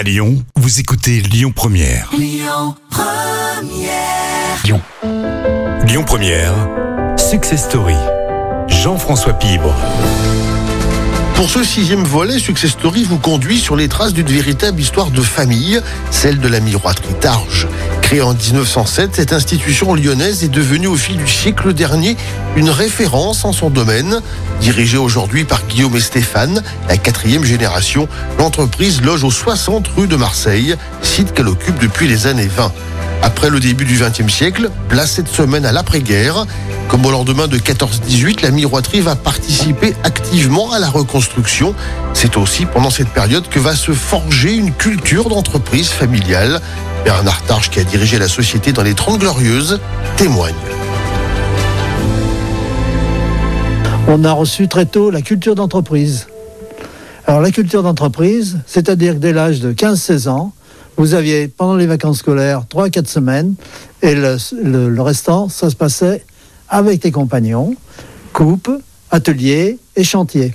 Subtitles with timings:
[0.00, 2.08] À Lyon, vous écoutez Lyon Première.
[2.16, 4.64] Lyon Première.
[4.64, 4.80] Lyon.
[5.84, 6.54] Lyon Première.
[7.18, 7.96] Success Story.
[8.66, 9.74] Jean-François Pibre.
[11.34, 15.20] Pour ce sixième volet, Success Story vous conduit sur les traces d'une véritable histoire de
[15.20, 15.78] famille,
[16.10, 17.68] celle de la miroiterie d'Arges.
[18.10, 22.16] Créée en 1907, cette institution lyonnaise est devenue au fil du siècle dernier
[22.56, 24.20] une référence en son domaine.
[24.60, 30.16] Dirigée aujourd'hui par Guillaume et Stéphane, la quatrième génération, l'entreprise loge aux 60 rues de
[30.16, 32.72] Marseille, site qu'elle occupe depuis les années 20.
[33.22, 36.46] Après le début du XXe siècle, place cette semaine à l'après-guerre.
[36.88, 41.76] Comme au lendemain de 14-18, la miroiterie va participer activement à la reconstruction.
[42.14, 46.60] C'est aussi pendant cette période que va se forger une culture d'entreprise familiale.
[47.04, 49.80] Bernard Targe, qui a dirigé la société dans les 30 Glorieuses,
[50.16, 50.54] témoigne.
[54.08, 56.26] On a reçu très tôt la culture d'entreprise.
[57.26, 60.52] Alors la culture d'entreprise, c'est-à-dire dès l'âge de 15-16 ans,
[60.96, 63.54] vous aviez pendant les vacances scolaires 3-4 semaines
[64.02, 66.24] et le, le- le restant, ça se passait
[66.68, 67.74] avec tes compagnons,
[68.32, 68.70] coupe,
[69.10, 70.54] atelier et chantier.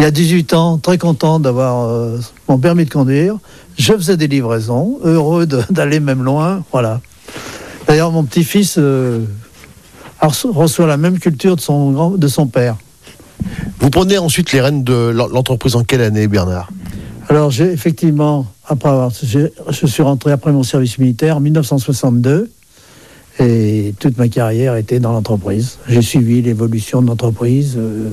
[0.00, 3.36] Et à 18 ans, très content d'avoir euh, mon permis de conduire,
[3.78, 7.00] je faisais des livraisons, heureux d'aller même loin, voilà.
[7.86, 9.20] D'ailleurs, mon petit-fils euh,
[10.20, 12.76] a reço- reçoit la même culture de son, grand- de son père.
[13.80, 16.70] Vous prenez ensuite les rênes de l'en- l'entreprise en quelle année, Bernard?
[17.28, 22.50] Alors, j'ai effectivement, après avoir, je suis rentré après mon service militaire en 1962
[23.38, 25.78] et toute ma carrière était dans l'entreprise.
[25.88, 28.10] J'ai suivi l'évolution de l'entreprise euh,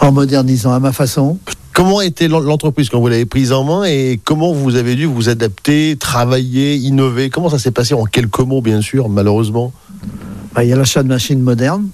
[0.00, 1.38] en modernisant à ma façon.
[1.72, 5.04] Comment était l'en- l'entreprise quand vous l'avez prise en main et comment vous avez dû
[5.06, 7.30] vous adapter, travailler, innover?
[7.30, 9.72] Comment ça s'est passé en quelques mots, bien sûr, malheureusement?
[10.54, 11.88] Bah, il y a l'achat de machines modernes.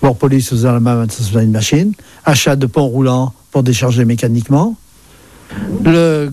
[0.00, 0.78] Bord police ça
[1.10, 1.92] faisait une machine.
[2.24, 4.76] Achat de ponts roulants pour décharger mécaniquement.
[5.84, 6.32] Le,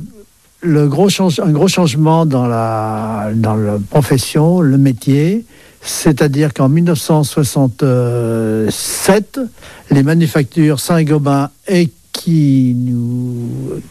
[0.62, 5.46] le gros change, un gros changement dans la, dans la profession, le métier,
[5.88, 9.40] c'est-à-dire qu'en 1967,
[9.92, 13.82] les manufactures Saint-Gobain et qui nous,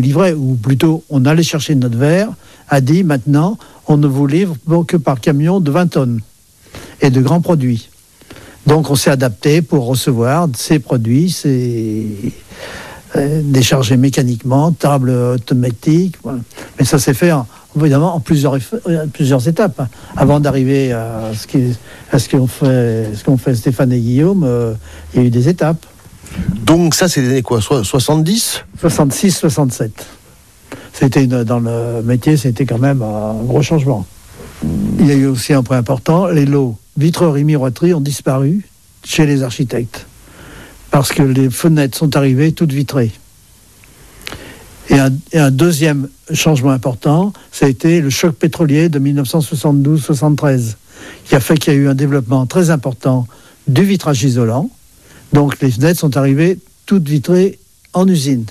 [0.00, 2.28] livraient, ou plutôt on allait chercher notre verre,
[2.68, 3.58] a dit maintenant
[3.88, 4.56] on ne vous livre
[4.86, 6.20] que par camion de 20 tonnes
[7.00, 7.88] et de grands produits.
[8.66, 12.06] Donc on s'est adapté pour recevoir ces produits, ces
[13.14, 16.16] euh, déchargés mécaniquement, table automatique.
[16.78, 17.46] Mais ça s'est fait en-
[17.84, 18.54] évidemment en plusieurs,
[18.88, 19.80] euh, plusieurs étapes.
[19.80, 19.88] hein.
[20.16, 24.74] Avant d'arriver à ce qu'ont fait, ce fait Stéphane et Guillaume, euh,
[25.14, 25.84] il y a eu des étapes.
[26.64, 29.90] Donc ça, c'est les années quoi so- 70 66-67.
[30.92, 34.06] C'était une- dans le métier, c'était quand même un gros changement.
[34.98, 38.66] Il y a eu aussi un point important, les lots vitrerie, miroiterie ont disparu
[39.04, 40.06] chez les architectes
[40.90, 43.12] parce que les fenêtres sont arrivées toutes vitrées.
[44.88, 50.74] Et un, et un deuxième changement important, ça a été le choc pétrolier de 1972-73,
[51.24, 53.26] qui a fait qu'il y a eu un développement très important
[53.66, 54.70] du vitrage isolant.
[55.32, 57.58] Donc les fenêtres sont arrivées toutes vitrées
[57.94, 58.44] en usine.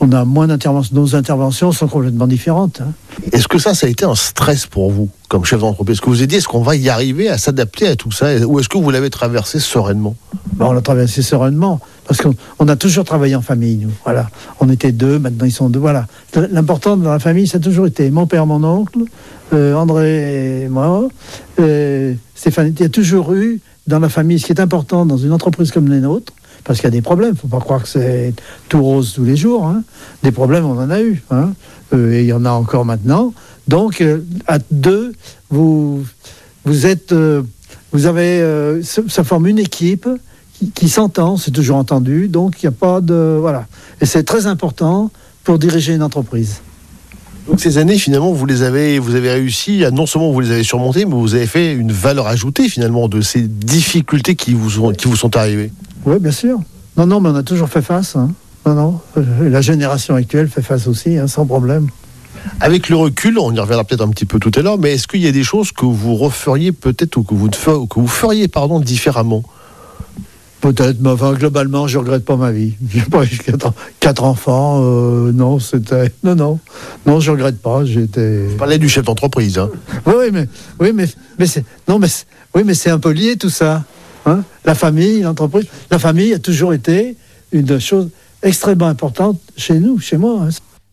[0.00, 0.96] On a moins d'interventions.
[0.96, 2.80] Nos interventions sont complètement différentes.
[2.80, 2.92] hein.
[3.30, 5.96] Est-ce que ça, ça a été un stress pour vous, comme chef d'entreprise?
[5.96, 8.34] Est-ce que vous êtes dit, est-ce qu'on va y arriver à s'adapter à tout ça?
[8.46, 10.16] Ou est-ce que vous l'avez traversé sereinement?
[10.58, 11.80] On l'a traversé sereinement,
[12.12, 13.90] parce qu'on on a toujours travaillé en famille, nous.
[14.04, 14.28] Voilà.
[14.60, 15.78] On était deux, maintenant ils sont deux.
[15.78, 16.06] Voilà.
[16.50, 18.98] L'important dans la famille, ça a toujours été mon père, mon oncle,
[19.54, 21.08] euh, André moi.
[21.58, 25.16] euh, Stéphane, il y a toujours eu dans la famille, ce qui est important dans
[25.16, 26.34] une entreprise comme les nôtres,
[26.64, 28.34] parce qu'il y a des problèmes, faut pas croire que c'est
[28.68, 29.64] tout rose tous les jours.
[29.64, 29.82] hein.
[30.22, 31.22] Des problèmes, on en a eu.
[31.30, 31.54] hein.
[31.94, 33.32] Euh, et il y en a encore maintenant.
[33.68, 34.04] Donc,
[34.46, 35.14] à deux,
[35.48, 36.04] vous,
[36.66, 37.14] vous êtes.
[37.92, 38.82] vous avez.
[38.82, 40.06] ça forme une équipe
[40.62, 43.36] qui, qui s'entend, c'est toujours entendu, donc il n'y a pas de.
[43.40, 43.66] Voilà.
[44.00, 45.10] Et c'est très important
[45.44, 46.56] pour diriger une entreprise.
[47.48, 50.52] Donc ces années, finalement, vous les avez, vous avez réussi à non seulement vous les
[50.52, 54.70] avez surmontées, mais vous avez fait une valeur ajoutée finalement de ces difficultés qui vous
[54.70, 55.72] sont, qui vous sont arrivées.
[56.06, 56.60] Oui, bien sûr.
[56.96, 58.14] Non, non, mais on a toujours fait face.
[58.14, 58.30] hein.
[58.64, 59.00] Non, non.
[59.16, 61.88] Euh, La génération actuelle fait face aussi, hein, sans problème.
[62.60, 65.08] Avec le recul, on y reviendra peut-être un petit peu tout à l'heure, mais est-ce
[65.08, 68.46] qu'il y a des choses que vous referiez peut-être ou que vous, que vous feriez
[68.46, 69.42] pardon, différemment?
[70.62, 72.74] Peut-être, mais enfin, globalement, je regrette pas ma vie.
[72.94, 74.80] J'ai pas eu quatre, quatre enfants.
[74.82, 76.12] euh, non, c'était.
[76.22, 76.60] Non, non.
[77.04, 77.84] Non, je regrette pas.
[77.84, 78.48] J'étais.
[78.50, 79.58] Je parlais du chef d'entreprise.
[79.58, 79.68] hein.
[80.06, 80.48] Oui, oui, mais,
[80.80, 82.06] oui, mais, mais c'est, non, mais,
[82.54, 83.82] oui, mais c'est un peu lié tout ça.
[84.24, 84.44] hein.
[84.64, 87.16] la famille, l'entreprise, la famille a toujours été
[87.50, 88.08] une chose
[88.42, 90.42] extrêmement importante chez nous, chez moi.
[90.44, 90.48] hein.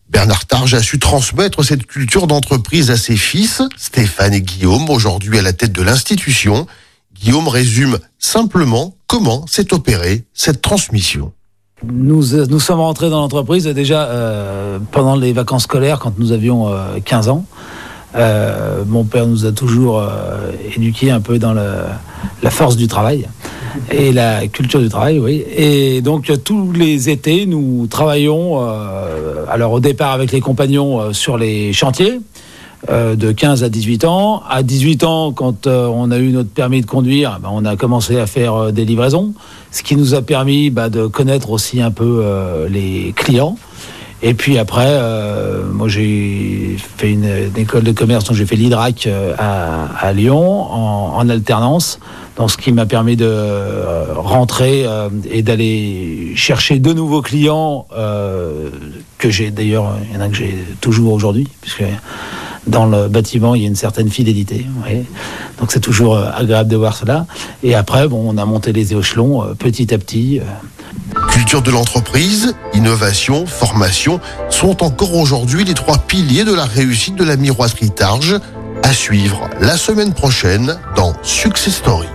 [0.09, 5.37] Bernard Targe a su transmettre cette culture d'entreprise à ses fils, Stéphane et Guillaume, aujourd'hui
[5.37, 6.65] à la tête de l'institution.
[7.13, 11.33] Guillaume résume simplement comment s'est opérée cette transmission.
[11.83, 16.31] Nous, euh, nous sommes rentrés dans l'entreprise déjà euh, pendant les vacances scolaires quand nous
[16.31, 17.45] avions euh, 15 ans.
[18.15, 23.27] Euh, mon père nous a toujours euh, éduqués un peu dans la force du travail
[23.91, 25.43] et la culture du travail, oui.
[25.55, 30.99] Et donc euh, tous les étés, nous travaillons, euh, alors au départ avec les compagnons
[30.99, 32.19] euh, sur les chantiers,
[32.87, 34.41] euh, de 15 à 18 ans.
[34.49, 37.75] À 18 ans, quand euh, on a eu notre permis de conduire, ben, on a
[37.75, 39.33] commencé à faire euh, des livraisons,
[39.71, 43.57] ce qui nous a permis bah, de connaître aussi un peu euh, les clients.
[44.21, 48.55] Et puis après, euh, moi j'ai fait une, une école de commerce, donc j'ai fait
[48.55, 51.99] l'IDRAC à, à Lyon en, en alternance,
[52.37, 54.85] donc ce qui m'a permis de rentrer
[55.31, 57.85] et d'aller chercher de nouveaux clients
[59.17, 61.85] que j'ai d'ailleurs, il y en a que j'ai toujours aujourd'hui, puisque
[62.67, 64.65] dans le bâtiment, il y a une certaine fidélité.
[65.59, 67.25] Donc c'est toujours euh, agréable de voir cela.
[67.63, 70.39] Et après, bon, on a monté les échelons euh, petit à petit.
[70.39, 70.43] euh,
[71.29, 74.19] Culture de l'entreprise, innovation, formation
[74.49, 78.35] sont encore aujourd'hui les trois piliers de la réussite de la miroiterie Targe.
[78.81, 82.07] À suivre la semaine prochaine dans Success Story.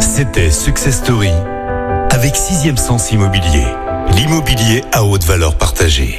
[0.00, 1.30] C'était Success Story
[2.10, 3.64] avec Sixième Sens Immobilier.
[4.16, 6.18] L'immobilier à haute valeur partagée.